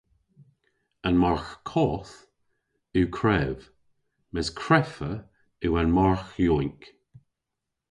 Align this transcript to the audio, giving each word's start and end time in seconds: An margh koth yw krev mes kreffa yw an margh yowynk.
An 1.09 1.15
margh 1.23 1.51
koth 1.71 2.15
yw 2.97 3.05
krev 3.17 3.57
mes 4.33 4.47
kreffa 4.61 5.11
yw 5.65 5.73
an 5.81 5.89
margh 5.97 6.29
yowynk. 6.43 6.81